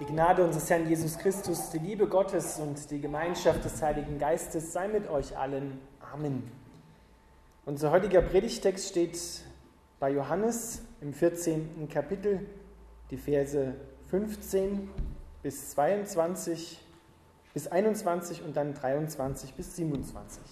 [0.00, 4.72] Die Gnade unseres Herrn Jesus Christus, die Liebe Gottes und die Gemeinschaft des Heiligen Geistes
[4.72, 5.78] sei mit euch allen.
[6.14, 6.50] Amen.
[7.66, 9.18] Unser heutiger Predigtext steht
[9.98, 11.86] bei Johannes im 14.
[11.92, 12.46] Kapitel,
[13.10, 13.74] die Verse
[14.08, 14.88] 15
[15.42, 16.80] bis 22
[17.52, 20.42] bis 21 und dann 23 bis 27.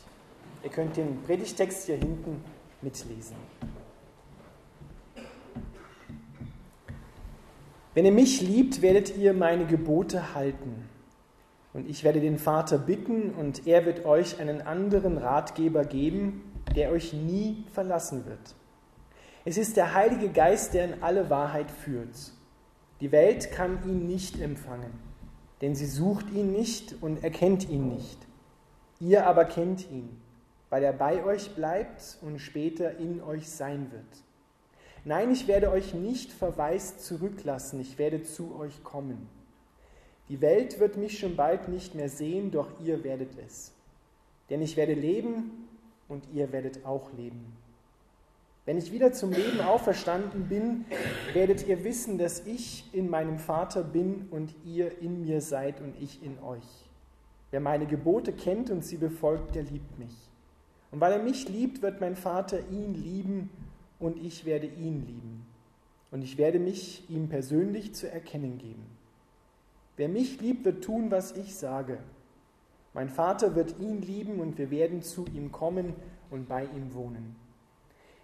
[0.62, 2.44] Ihr könnt den Predigtext hier hinten
[2.82, 3.36] mitlesen.
[7.98, 10.88] Wenn ihr mich liebt, werdet ihr meine Gebote halten.
[11.72, 16.92] Und ich werde den Vater bitten, und er wird euch einen anderen Ratgeber geben, der
[16.92, 18.54] euch nie verlassen wird.
[19.44, 22.16] Es ist der Heilige Geist, der in alle Wahrheit führt.
[23.00, 24.92] Die Welt kann ihn nicht empfangen,
[25.60, 28.18] denn sie sucht ihn nicht und erkennt ihn nicht.
[29.00, 30.20] Ihr aber kennt ihn,
[30.70, 34.27] weil er bei euch bleibt und später in euch sein wird.
[35.04, 39.28] Nein, ich werde euch nicht verwaist zurücklassen, ich werde zu euch kommen.
[40.28, 43.72] Die Welt wird mich schon bald nicht mehr sehen, doch ihr werdet es.
[44.50, 45.68] Denn ich werde leben
[46.08, 47.56] und ihr werdet auch leben.
[48.66, 50.84] Wenn ich wieder zum Leben auferstanden bin,
[51.32, 55.94] werdet ihr wissen, dass ich in meinem Vater bin und ihr in mir seid und
[55.98, 56.90] ich in euch.
[57.50, 60.14] Wer meine Gebote kennt und sie befolgt, der liebt mich.
[60.90, 63.48] Und weil er mich liebt, wird mein Vater ihn lieben
[63.98, 65.46] und ich werde ihn lieben.
[66.10, 68.86] Und ich werde mich ihm persönlich zu erkennen geben.
[69.96, 71.98] Wer mich liebt, wird tun, was ich sage.
[72.94, 75.94] Mein Vater wird ihn lieben und wir werden zu ihm kommen
[76.30, 77.36] und bei ihm wohnen.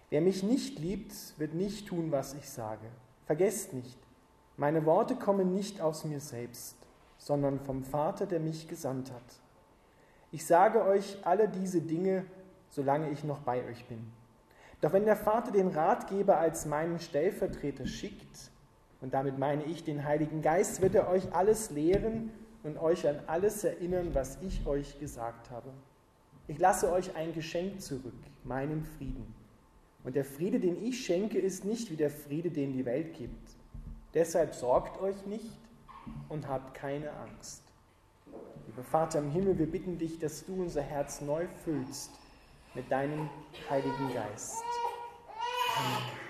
[0.09, 2.87] Wer mich nicht liebt, wird nicht tun, was ich sage.
[3.25, 3.97] Vergesst nicht,
[4.57, 6.77] meine Worte kommen nicht aus mir selbst,
[7.17, 9.41] sondern vom Vater, der mich gesandt hat.
[10.31, 12.25] Ich sage euch alle diese Dinge,
[12.69, 14.11] solange ich noch bei euch bin.
[14.85, 18.51] Doch wenn der Vater den Ratgeber als meinen Stellvertreter schickt,
[19.01, 22.29] und damit meine ich den Heiligen Geist, wird er euch alles lehren
[22.61, 25.71] und euch an alles erinnern, was ich euch gesagt habe.
[26.47, 28.13] Ich lasse euch ein Geschenk zurück,
[28.43, 29.33] meinen Frieden.
[30.03, 33.55] Und der Friede, den ich schenke, ist nicht wie der Friede, den die Welt gibt.
[34.13, 35.57] Deshalb sorgt euch nicht
[36.29, 37.63] und habt keine Angst.
[38.67, 42.11] Lieber Vater im Himmel, wir bitten dich, dass du unser Herz neu füllst
[42.75, 43.29] mit deinem
[43.69, 44.63] Heiligen Geist.
[45.77, 46.25] Amen.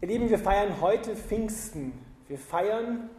[0.00, 1.92] Ihr Lieben, wir feiern heute Pfingsten.
[2.26, 3.10] Wir feiern,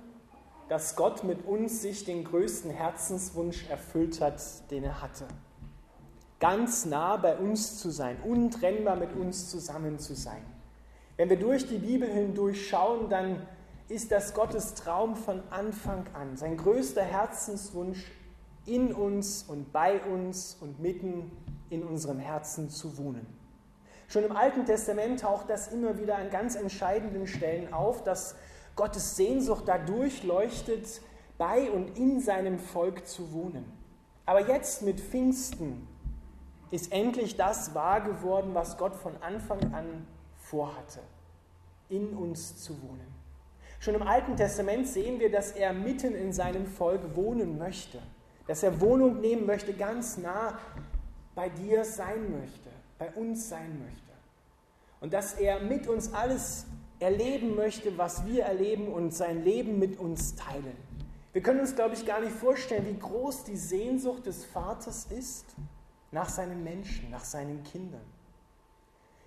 [0.68, 4.42] dass Gott mit uns sich den größten Herzenswunsch erfüllt hat,
[4.72, 5.28] den er hatte
[6.44, 10.44] ganz nah bei uns zu sein, untrennbar mit uns zusammen zu sein.
[11.16, 13.48] Wenn wir durch die Bibel hindurch schauen, dann
[13.88, 18.12] ist das Gottes Traum von Anfang an, sein größter Herzenswunsch,
[18.66, 21.32] in uns und bei uns und mitten
[21.70, 23.26] in unserem Herzen zu wohnen.
[24.10, 28.36] Schon im Alten Testament taucht das immer wieder an ganz entscheidenden Stellen auf, dass
[28.76, 31.00] Gottes Sehnsucht dadurch leuchtet,
[31.38, 33.64] bei und in seinem Volk zu wohnen.
[34.26, 35.88] Aber jetzt mit Pfingsten
[36.74, 40.08] ist endlich das wahr geworden, was Gott von Anfang an
[40.38, 41.02] vorhatte,
[41.88, 43.14] in uns zu wohnen.
[43.80, 48.00] Schon im Alten Testament sehen wir, dass er mitten in seinem Volk wohnen möchte,
[48.48, 50.58] dass er Wohnung nehmen möchte, ganz nah
[51.36, 54.12] bei dir sein möchte, bei uns sein möchte.
[55.00, 56.66] Und dass er mit uns alles
[57.00, 60.78] erleben möchte, was wir erleben und sein Leben mit uns teilen.
[61.34, 65.46] Wir können uns, glaube ich, gar nicht vorstellen, wie groß die Sehnsucht des Vaters ist,
[66.14, 68.06] nach seinen Menschen, nach seinen Kindern.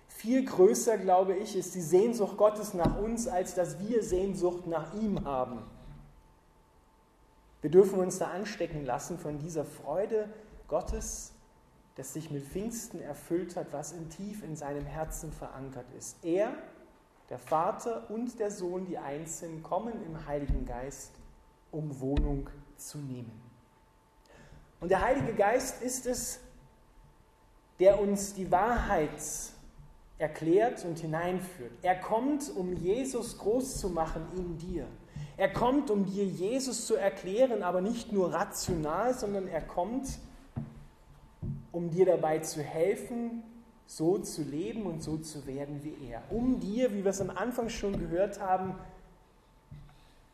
[0.07, 4.93] Viel größer, glaube ich, ist die Sehnsucht Gottes nach uns, als dass wir Sehnsucht nach
[4.95, 5.61] ihm haben.
[7.61, 10.29] Wir dürfen uns da anstecken lassen von dieser Freude
[10.67, 11.33] Gottes,
[11.95, 16.23] das sich mit Pfingsten erfüllt hat, was in tief in seinem Herzen verankert ist.
[16.23, 16.53] Er,
[17.29, 21.11] der Vater und der Sohn, die Einzelnen, kommen im Heiligen Geist,
[21.71, 23.41] um Wohnung zu nehmen.
[24.79, 26.39] Und der Heilige Geist ist es,
[27.79, 29.21] der uns die Wahrheit
[30.17, 31.71] erklärt und hineinführt.
[31.81, 34.87] Er kommt, um Jesus groß zu machen in dir.
[35.37, 40.07] Er kommt, um dir Jesus zu erklären, aber nicht nur rational, sondern er kommt,
[41.71, 43.43] um dir dabei zu helfen,
[43.85, 46.23] so zu leben und so zu werden wie er.
[46.31, 48.75] Um dir, wie wir es am Anfang schon gehört haben,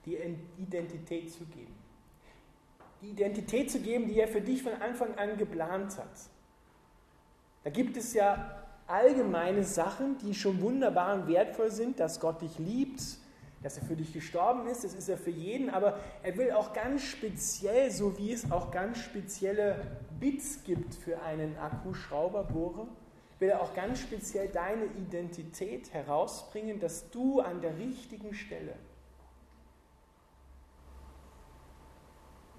[0.05, 0.17] die
[0.57, 1.75] Identität zu geben.
[3.01, 6.11] Die Identität zu geben, die er für dich von Anfang an geplant hat.
[7.63, 12.59] Da gibt es ja allgemeine Sachen, die schon wunderbar und wertvoll sind, dass Gott dich
[12.59, 13.01] liebt,
[13.61, 16.73] dass er für dich gestorben ist, das ist er für jeden, aber er will auch
[16.73, 22.87] ganz speziell, so wie es auch ganz spezielle Bits gibt für einen Akkuschrauberbohrer,
[23.39, 28.75] will er auch ganz speziell deine Identität herausbringen, dass du an der richtigen Stelle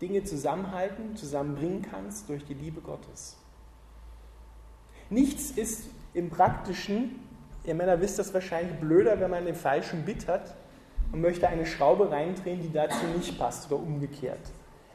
[0.01, 3.39] Dinge zusammenhalten, zusammenbringen kannst durch die Liebe Gottes.
[5.11, 5.85] Nichts ist
[6.15, 7.21] im Praktischen,
[7.65, 10.55] ihr Männer wisst das wahrscheinlich, blöder, wenn man den falschen Bit hat
[11.13, 14.41] und möchte eine Schraube reindrehen, die dazu nicht passt oder umgekehrt.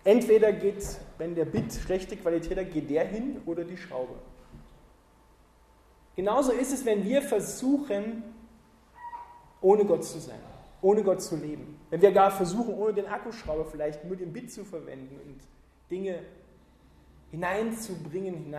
[0.04, 0.84] Entweder geht,
[1.18, 4.16] wenn der Bit schlechte Qualität hat, geht der hin oder die Schraube.
[6.16, 8.24] Genauso ist es, wenn wir versuchen,
[9.62, 10.40] ohne Gott zu sein,
[10.82, 11.80] ohne Gott zu leben.
[11.90, 15.40] Wenn wir gar versuchen, ohne den Akkuschrauber vielleicht nur den Bit zu verwenden und
[15.90, 16.20] Dinge
[17.32, 18.50] hineinzubringen,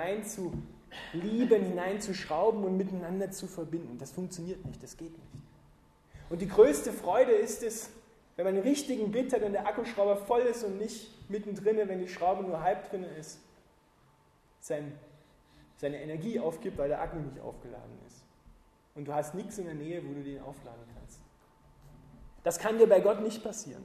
[1.13, 3.99] hineinzulieben, hineinzuschrauben und miteinander zu verbinden.
[3.99, 5.45] Das funktioniert nicht, das geht nicht.
[6.29, 7.91] Und die größte Freude ist es,
[8.37, 11.99] wenn man einen richtigen Bit hat und der Akkuschrauber voll ist und nicht mittendrin, wenn
[11.99, 13.41] die Schraube nur halb drin ist,
[14.61, 14.93] sein
[15.81, 18.23] seine Energie aufgibt, weil der Akku nicht aufgeladen ist.
[18.95, 21.21] Und du hast nichts in der Nähe, wo du den aufladen kannst.
[22.45, 23.83] Das kann dir bei Gott nicht passieren.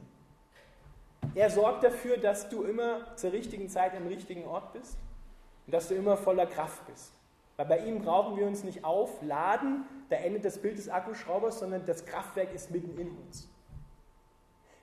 [1.34, 4.98] Er sorgt dafür, dass du immer zur richtigen Zeit am richtigen Ort bist
[5.66, 7.12] und dass du immer voller Kraft bist.
[7.56, 11.84] Weil bei ihm brauchen wir uns nicht aufladen, da endet das Bild des Akkuschraubers, sondern
[11.86, 13.48] das Kraftwerk ist mitten in uns.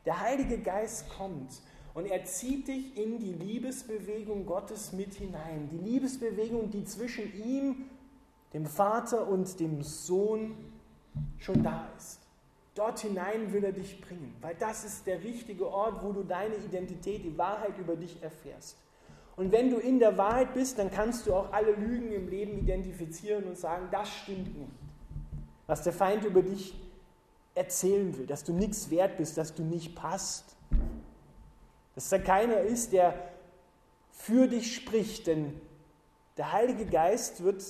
[0.06, 1.62] Der Heilige Geist kommt
[1.94, 5.70] und er zieht dich in die Liebesbewegung Gottes mit hinein.
[5.72, 7.90] Die Liebesbewegung, die zwischen ihm,
[8.54, 10.58] dem Vater und dem Sohn
[11.38, 12.20] schon da ist.
[12.76, 16.56] Dort hinein will er dich bringen, weil das ist der richtige Ort, wo du deine
[16.56, 18.78] Identität, die Wahrheit über dich erfährst.
[19.36, 22.58] Und wenn du in der Wahrheit bist, dann kannst du auch alle Lügen im Leben
[22.58, 24.72] identifizieren und sagen, das stimmt nicht.
[25.66, 26.76] Was der Feind über dich
[27.56, 30.56] erzählen will, dass du nichts wert bist, dass du nicht passt.
[31.96, 33.16] Dass da keiner ist, der
[34.12, 35.60] für dich spricht, denn
[36.38, 37.64] der Heilige Geist wird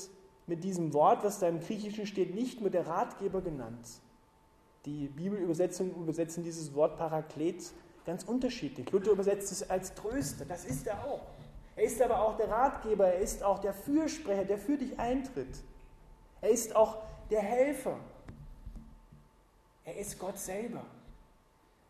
[0.47, 3.87] mit diesem Wort, was da im Griechischen steht, nicht nur der Ratgeber genannt.
[4.85, 7.71] Die Bibelübersetzungen übersetzen dieses Wort Paraklet
[8.05, 8.91] ganz unterschiedlich.
[8.91, 11.21] Luther übersetzt es als Tröster, das ist er auch.
[11.75, 15.57] Er ist aber auch der Ratgeber, er ist auch der Fürsprecher, der für dich eintritt.
[16.41, 17.99] Er ist auch der Helfer.
[19.85, 20.85] Er ist Gott selber.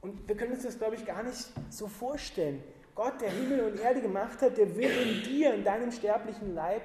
[0.01, 2.63] Und wir können uns das, glaube ich, gar nicht so vorstellen.
[2.95, 6.83] Gott, der Himmel und Erde gemacht hat, der will in dir, in deinem sterblichen Leib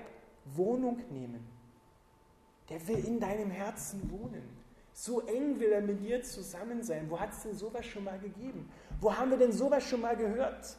[0.55, 1.47] Wohnung nehmen.
[2.69, 4.43] Der will in deinem Herzen wohnen.
[4.93, 7.09] So eng will er mit dir zusammen sein.
[7.09, 8.71] Wo hat es denn sowas schon mal gegeben?
[9.01, 10.77] Wo haben wir denn sowas schon mal gehört?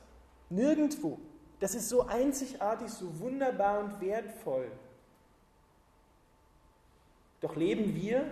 [0.50, 1.20] Nirgendwo.
[1.60, 4.72] Das ist so einzigartig, so wunderbar und wertvoll.
[7.42, 8.26] Doch leben wir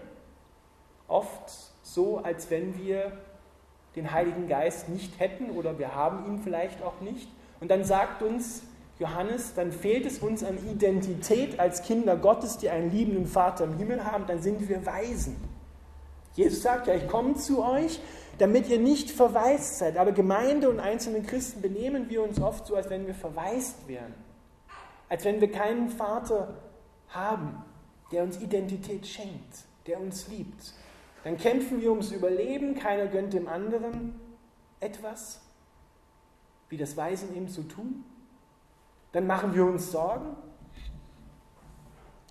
[1.08, 1.52] oft
[1.82, 3.12] so, als wenn wir
[3.96, 7.28] den Heiligen Geist nicht hätten oder wir haben ihn vielleicht auch nicht.
[7.60, 8.64] Und dann sagt uns
[9.00, 13.78] Johannes, dann fehlt es uns an Identität als Kinder Gottes, die einen liebenden Vater im
[13.78, 15.36] Himmel haben, dann sind wir Weisen.
[16.38, 18.00] Jesus sagt ja, ich komme zu euch,
[18.38, 19.98] damit ihr nicht verwaist seid.
[19.98, 24.14] Aber Gemeinde und einzelne Christen benehmen wir uns oft so, als wenn wir verwaist wären.
[25.10, 26.62] Als wenn wir keinen Vater
[27.10, 27.64] haben,
[28.12, 30.74] der uns Identität schenkt, der uns liebt.
[31.24, 34.14] Dann kämpfen wir ums Überleben, keiner gönnt dem anderen
[34.80, 35.42] etwas,
[36.70, 38.06] wie das Weisen eben so tun.
[39.12, 40.36] Dann machen wir uns Sorgen,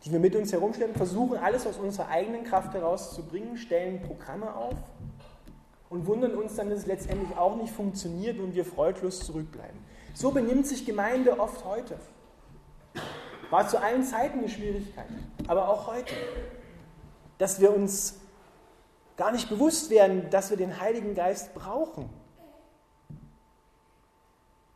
[0.06, 4.76] die wir mit uns herumstellen, versuchen alles aus unserer eigenen Kraft herauszubringen, stellen Programme auf
[5.88, 9.76] und wundern uns dann, dass es letztendlich auch nicht funktioniert und wir freudlos zurückbleiben.
[10.14, 11.98] So benimmt sich Gemeinde oft heute.
[13.50, 15.08] War zu allen Zeiten eine Schwierigkeit,
[15.48, 16.14] aber auch heute,
[17.38, 18.20] dass wir uns
[19.16, 22.08] gar nicht bewusst werden, dass wir den Heiligen Geist brauchen.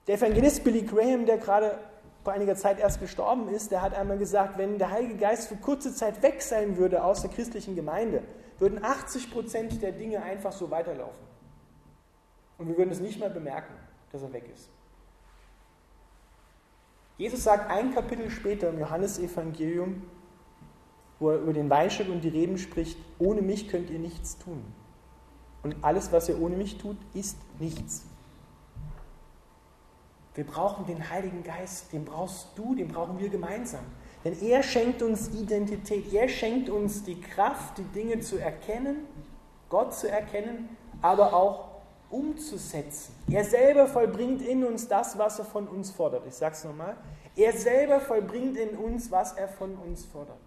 [0.09, 1.79] Der Evangelist Billy Graham, der gerade
[2.23, 5.57] vor einiger Zeit erst gestorben ist, der hat einmal gesagt, wenn der Heilige Geist für
[5.57, 8.23] kurze Zeit weg sein würde aus der christlichen Gemeinde,
[8.59, 11.25] würden 80 Prozent der Dinge einfach so weiterlaufen.
[12.59, 13.73] Und wir würden es nicht mehr bemerken,
[14.13, 14.69] dass er weg ist.
[17.17, 20.03] Jesus sagt ein Kapitel später im Johannesevangelium,
[21.19, 24.65] wo er über den Weinstock und die Reben spricht, ohne mich könnt ihr nichts tun.
[25.63, 28.07] Und alles, was ihr ohne mich tut, ist nichts.
[30.41, 33.85] Wir brauchen den Heiligen Geist, den brauchst du, den brauchen wir gemeinsam.
[34.25, 39.05] Denn er schenkt uns Identität, er schenkt uns die Kraft, die Dinge zu erkennen,
[39.69, 41.69] Gott zu erkennen, aber auch
[42.09, 43.15] umzusetzen.
[43.31, 46.27] Er selber vollbringt in uns das, was er von uns fordert.
[46.27, 46.97] Ich sage es nochmal.
[47.37, 50.39] Er selber vollbringt in uns, was er von uns fordert.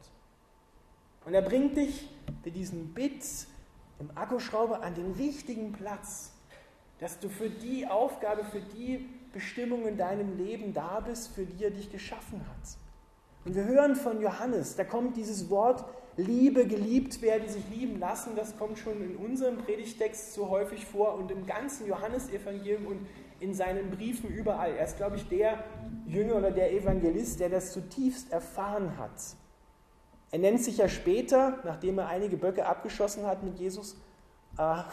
[1.24, 2.10] Und er bringt dich
[2.44, 3.46] mit diesen Bits
[4.00, 6.32] im Akkuschrauber an den richtigen Platz,
[6.98, 11.64] dass du für die Aufgabe, für die Bestimmung in deinem Leben da bist, für die
[11.64, 12.78] er dich geschaffen hat.
[13.46, 15.84] Und wir hören von Johannes, da kommt dieses Wort
[16.16, 21.16] Liebe, geliebt werden, sich lieben lassen, das kommt schon in unserem Predigtext so häufig vor
[21.16, 23.08] und im ganzen Johannesevangelium und
[23.40, 24.74] in seinen Briefen überall.
[24.76, 25.64] Er ist, glaube ich, der
[26.06, 29.20] Jünger oder der Evangelist, der das zutiefst erfahren hat.
[30.32, 33.98] Er nennt sich ja später, nachdem er einige Böcke abgeschossen hat mit Jesus,
[34.60, 34.84] äh,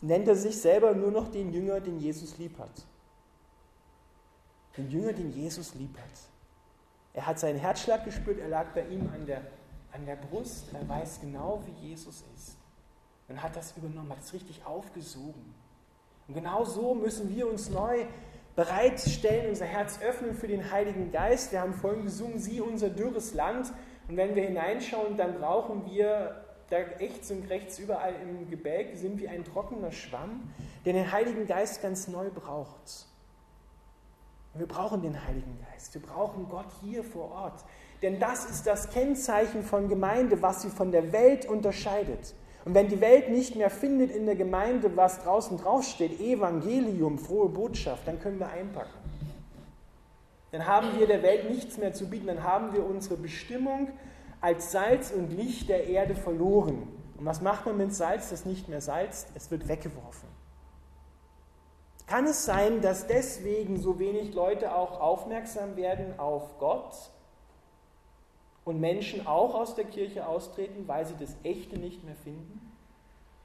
[0.00, 2.86] nennt er sich selber nur noch den Jünger, den Jesus lieb hat.
[4.76, 6.18] Den Jünger, den Jesus lieb hat.
[7.14, 9.40] Er hat seinen Herzschlag gespürt, er lag bei ihm an der,
[9.92, 12.56] an der Brust, er weiß genau, wie Jesus ist.
[13.28, 15.54] Und hat das übernommen, hat es richtig aufgesogen.
[16.28, 18.04] Und genau so müssen wir uns neu
[18.54, 21.52] bereitstellen, unser Herz öffnen für den Heiligen Geist.
[21.52, 23.72] Wir haben vorhin gesungen, sieh unser dürres Land.
[24.08, 29.20] Und wenn wir hineinschauen, dann brauchen wir da rechts und rechts überall im Gebälk sind
[29.20, 30.52] wie ein trockener Schwamm,
[30.84, 33.06] der den Heiligen Geist ganz neu braucht.
[34.58, 35.94] Wir brauchen den Heiligen Geist.
[35.94, 37.64] Wir brauchen Gott hier vor Ort.
[38.02, 42.34] Denn das ist das Kennzeichen von Gemeinde, was sie von der Welt unterscheidet.
[42.64, 47.48] Und wenn die Welt nicht mehr findet in der Gemeinde, was draußen draufsteht, Evangelium, frohe
[47.48, 48.98] Botschaft, dann können wir einpacken.
[50.52, 53.88] Dann haben wir der Welt nichts mehr zu bieten, dann haben wir unsere Bestimmung
[54.40, 56.88] als Salz und Licht der Erde verloren.
[57.18, 59.28] Und was macht man mit Salz, das nicht mehr salzt?
[59.34, 60.35] Es wird weggeworfen.
[62.06, 66.94] Kann es sein, dass deswegen so wenig Leute auch aufmerksam werden auf Gott
[68.64, 72.72] und Menschen auch aus der Kirche austreten, weil sie das Echte nicht mehr finden?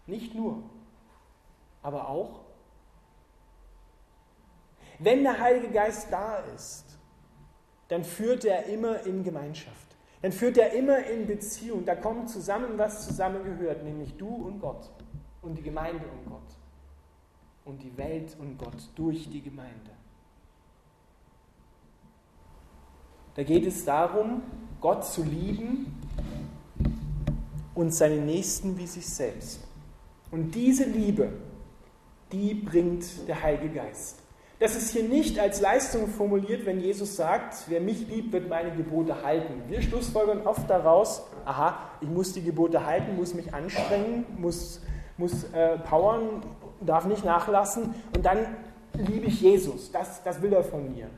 [0.06, 0.62] Nicht nur,
[1.82, 2.41] aber auch.
[5.00, 6.86] Wenn der Heilige Geist da ist,
[7.88, 9.88] dann führt er immer in Gemeinschaft.
[10.22, 11.84] Dann führt er immer in Beziehung.
[11.84, 14.91] Da kommt zusammen, was zusammengehört, nämlich du und Gott
[15.41, 16.61] und die Gemeinde und Gott
[17.65, 19.91] und die Welt und Gott durch die Gemeinde.
[23.36, 24.41] Da geht es darum,
[24.82, 25.98] Gott zu lieben
[27.75, 29.62] und seinen Nächsten wie sich selbst.
[30.32, 31.32] Und diese Liebe,
[32.32, 34.22] die bringt der Heilige Geist.
[34.60, 38.75] Das ist hier nicht als Leistung formuliert, wenn Jesus sagt, wer mich liebt, wird meine
[38.75, 39.63] Gebote halten.
[39.68, 44.82] Wir schlussfolgern oft daraus, aha, ich muss die Gebote halten, muss mich anstrengen, muss,
[45.18, 46.44] muss äh, powern,
[46.88, 48.40] darf nicht nachlassen und dann
[48.94, 49.92] liebe ich Jesus.
[49.92, 51.10] Das, das will er von mir.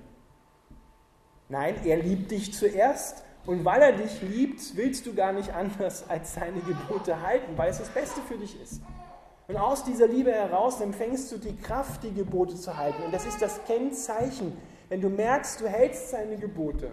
[1.49, 6.05] Nein, er liebt dich zuerst und weil er dich liebt, willst du gar nicht anders
[6.09, 8.81] als seine Gebote halten, weil es das Beste für dich ist.
[9.47, 13.03] Und aus dieser Liebe heraus empfängst du die Kraft, die Gebote zu halten.
[13.03, 14.57] Und das ist das Kennzeichen.
[14.87, 16.91] Wenn du merkst, du hältst seine Gebote,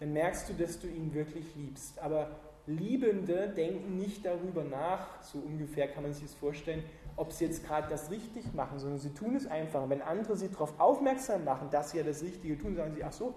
[0.00, 2.00] dann merkst du, dass du ihn wirklich liebst.
[2.00, 2.30] Aber
[2.66, 6.82] Liebende denken nicht darüber nach, so ungefähr kann man sich das vorstellen,
[7.16, 9.88] ob sie jetzt gerade das richtig machen, sondern sie tun es einfach.
[9.88, 13.12] wenn andere sie darauf aufmerksam machen, dass sie ja das Richtige tun, sagen sie, ach
[13.12, 13.34] so,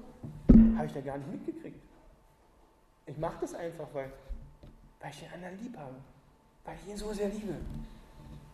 [0.75, 1.79] habe ich da gar nicht mitgekriegt.
[3.05, 4.11] Ich mache das einfach, weil,
[4.99, 5.95] weil ich den anderen lieb habe,
[6.65, 7.55] weil ich ihn so sehr liebe,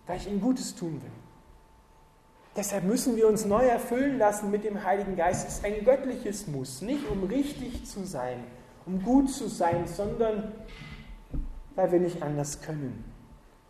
[0.06, 1.12] weil ich ihm Gutes tun will.
[2.56, 5.48] Deshalb müssen wir uns neu erfüllen lassen mit dem Heiligen Geist.
[5.48, 8.44] Es ist ein göttliches Muss, nicht um richtig zu sein,
[8.86, 10.52] um gut zu sein, sondern
[11.76, 13.13] weil wir nicht anders können.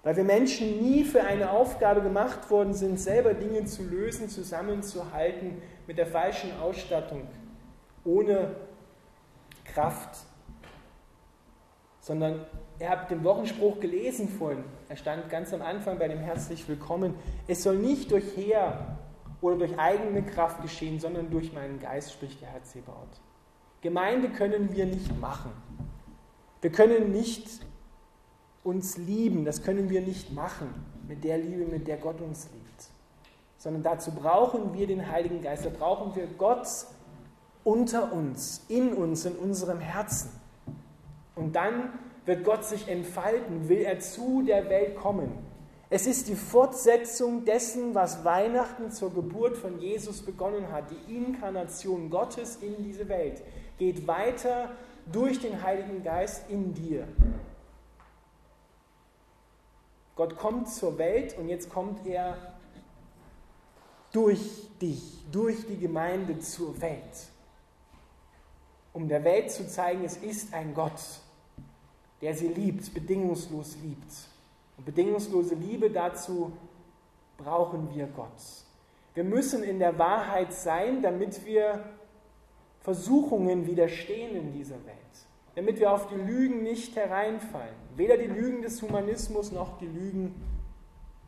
[0.03, 5.61] Weil wir Menschen nie für eine Aufgabe gemacht worden sind, selber Dinge zu lösen, zusammenzuhalten
[5.87, 7.25] mit der falschen Ausstattung,
[8.03, 8.57] ohne
[9.63, 10.17] Kraft.
[12.01, 12.45] Sondern
[12.79, 14.65] ihr habt den Wochenspruch gelesen vorhin.
[14.89, 17.15] Er stand ganz am Anfang bei dem Herzlich Willkommen.
[17.47, 18.97] Es soll nicht durch Heer
[19.39, 23.21] oder durch eigene Kraft geschehen, sondern durch meinen Geist, spricht der Herr Zebaut.
[23.79, 25.51] Gemeinde können wir nicht machen.
[26.61, 27.47] Wir können nicht
[28.63, 30.69] uns lieben, das können wir nicht machen
[31.07, 32.89] mit der Liebe, mit der Gott uns liebt.
[33.57, 36.67] Sondern dazu brauchen wir den Heiligen Geist, da brauchen wir Gott
[37.63, 40.29] unter uns, in uns, in unserem Herzen.
[41.35, 41.93] Und dann
[42.25, 45.31] wird Gott sich entfalten, will er zu der Welt kommen.
[45.89, 50.85] Es ist die Fortsetzung dessen, was Weihnachten zur Geburt von Jesus begonnen hat.
[50.89, 53.43] Die Inkarnation Gottes in diese Welt
[53.77, 54.71] geht weiter
[55.11, 57.07] durch den Heiligen Geist in dir.
[60.15, 62.37] Gott kommt zur Welt und jetzt kommt er
[64.11, 67.29] durch dich, durch die Gemeinde zur Welt,
[68.93, 71.01] um der Welt zu zeigen, es ist ein Gott,
[72.21, 74.13] der sie liebt, bedingungslos liebt.
[74.77, 76.51] Und bedingungslose Liebe dazu
[77.37, 78.29] brauchen wir Gott.
[79.15, 81.83] Wir müssen in der Wahrheit sein, damit wir
[82.81, 84.97] Versuchungen widerstehen in dieser Welt.
[85.55, 87.82] damit wir auf die Lügen nicht hereinfallen.
[87.95, 90.33] Weder die Lügen des Humanismus noch die Lügen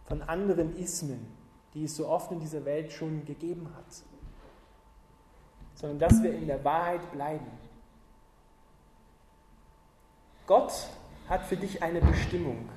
[0.06, 1.28] von anderen Ismen,
[1.74, 3.86] die es so oft in dieser Welt schon gegeben hat,
[5.76, 7.46] sondern dass wir in der Wahrheit bleiben.
[10.48, 10.88] Gott
[11.28, 12.70] hat für dich eine Bestimmung.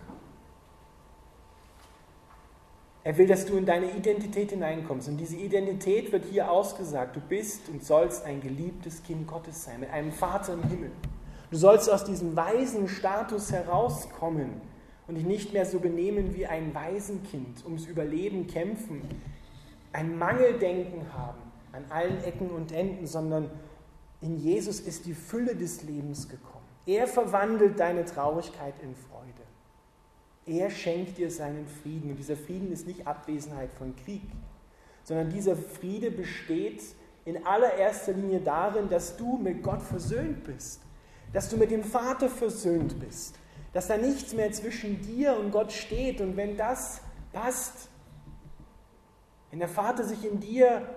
[3.04, 5.08] Er will, dass du in deine Identität hineinkommst.
[5.08, 7.16] Und diese Identität wird hier ausgesagt.
[7.16, 10.92] Du bist und sollst ein geliebtes Kind Gottes sein, mit einem Vater im Himmel.
[11.50, 14.60] Du sollst aus diesem weisen Status herauskommen
[15.06, 19.02] und dich nicht mehr so benehmen wie ein Waisenkind, ums Überleben kämpfen,
[19.92, 21.38] ein Mangeldenken haben
[21.72, 23.50] an allen Ecken und Enden, sondern
[24.20, 26.64] in Jesus ist die Fülle des Lebens gekommen.
[26.86, 29.28] Er verwandelt deine Traurigkeit in Freude.
[30.46, 32.10] Er schenkt dir seinen Frieden.
[32.10, 34.22] Und dieser Frieden ist nicht Abwesenheit von Krieg,
[35.04, 36.82] sondern dieser Friede besteht
[37.24, 40.80] in allererster Linie darin, dass du mit Gott versöhnt bist,
[41.32, 43.36] dass du mit dem Vater versöhnt bist,
[43.72, 46.20] dass da nichts mehr zwischen dir und Gott steht.
[46.20, 47.00] Und wenn das
[47.32, 47.88] passt,
[49.50, 50.88] wenn der Vater sich in dir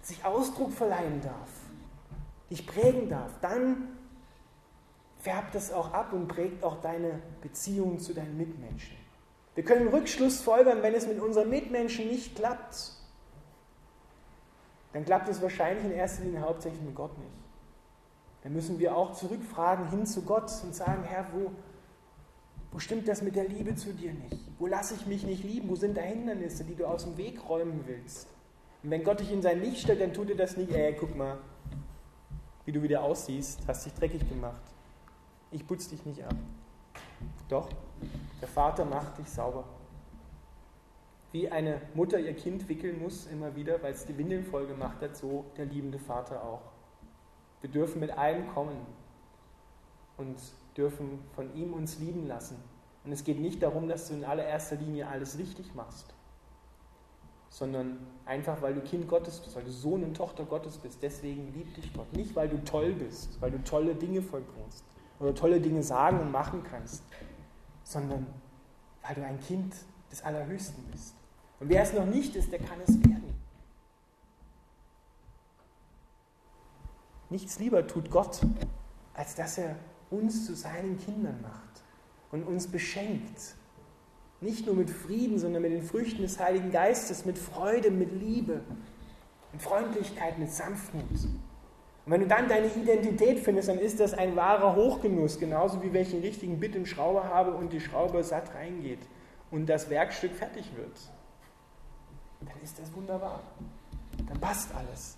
[0.00, 1.50] sich Ausdruck verleihen darf,
[2.50, 3.96] dich prägen darf, dann
[5.20, 8.96] färbt es auch ab und prägt auch deine Beziehung zu deinen Mitmenschen.
[9.54, 12.92] Wir können Rückschluss folgern, wenn es mit unseren Mitmenschen nicht klappt.
[14.92, 17.30] Dann klappt es wahrscheinlich in erster Linie hauptsächlich mit Gott nicht.
[18.42, 21.52] Dann müssen wir auch zurückfragen hin zu Gott und sagen, Herr, wo,
[22.72, 24.38] wo stimmt das mit der Liebe zu dir nicht?
[24.58, 25.68] Wo lasse ich mich nicht lieben?
[25.68, 28.28] Wo sind da Hindernisse, die du aus dem Weg räumen willst?
[28.82, 31.14] Und wenn Gott dich in sein Licht stellt, dann tut er das nicht, ey, guck
[31.16, 31.38] mal,
[32.64, 34.72] wie du wieder aussiehst, hast dich dreckig gemacht
[35.52, 36.34] ich putze dich nicht ab.
[37.48, 37.68] Doch,
[38.40, 39.64] der Vater macht dich sauber.
[41.30, 45.00] Wie eine Mutter ihr Kind wickeln muss immer wieder, weil es die Windeln voll gemacht
[45.00, 46.71] hat, so der liebende Vater auch.
[47.62, 48.76] Wir dürfen mit allem kommen
[50.18, 50.36] und
[50.76, 52.56] dürfen von ihm uns lieben lassen.
[53.04, 56.14] Und es geht nicht darum, dass du in allererster Linie alles richtig machst,
[57.48, 61.02] sondern einfach, weil du Kind Gottes bist, weil du Sohn und Tochter Gottes bist.
[61.02, 62.12] Deswegen liebt dich Gott.
[62.12, 64.84] Nicht, weil du toll bist, weil du tolle Dinge vollbringst,
[65.18, 67.04] oder tolle Dinge sagen und machen kannst,
[67.84, 68.26] sondern
[69.02, 69.74] weil du ein Kind
[70.10, 71.14] des Allerhöchsten bist.
[71.60, 73.21] Und wer es noch nicht ist, der kann es werden.
[77.32, 78.40] Nichts lieber tut Gott,
[79.14, 79.76] als dass er
[80.10, 81.82] uns zu seinen Kindern macht
[82.30, 83.54] und uns beschenkt.
[84.42, 88.60] Nicht nur mit Frieden, sondern mit den Früchten des Heiligen Geistes, mit Freude, mit Liebe,
[89.50, 91.04] mit Freundlichkeit, mit Sanftmut.
[92.04, 95.90] Und wenn du dann deine Identität findest, dann ist das ein wahrer Hochgenuss, genauso wie
[95.94, 99.00] wenn ich einen richtigen Bit im Schrauber habe und die Schraube satt reingeht
[99.50, 101.00] und das Werkstück fertig wird.
[102.42, 103.40] Dann ist das wunderbar.
[104.28, 105.16] Dann passt alles.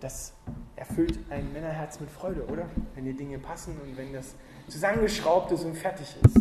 [0.00, 0.32] Das
[0.76, 2.68] erfüllt ein Männerherz mit Freude, oder?
[2.94, 4.34] Wenn die Dinge passen und wenn das
[4.68, 6.36] zusammengeschraubt ist und fertig ist.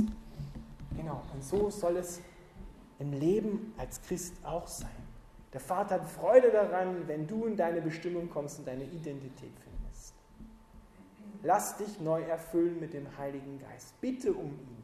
[0.96, 2.22] Genau, und so soll es
[3.00, 4.89] im Leben als Christ auch sein.
[5.54, 10.13] Der Vater hat Freude daran, wenn du in deine Bestimmung kommst und deine Identität findest.
[11.43, 14.00] Lass dich neu erfüllen mit dem Heiligen Geist.
[14.02, 14.84] Bitte um ihn,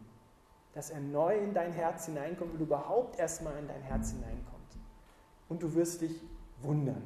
[0.74, 4.44] dass er neu in dein Herz hineinkommt und überhaupt erstmal in dein Herz hineinkommt.
[5.50, 6.24] Und du wirst dich
[6.62, 7.04] wundern,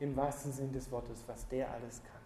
[0.00, 2.19] im wahrsten Sinn des Wortes, was der alles kann.